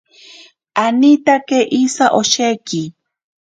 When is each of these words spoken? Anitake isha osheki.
Anitake 0.83 1.57
isha 1.81 2.05
osheki. 2.19 2.81